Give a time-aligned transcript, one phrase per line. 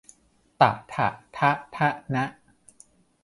[0.61, 1.07] ฏะฐะ
[1.37, 2.23] ฑะฒะณะ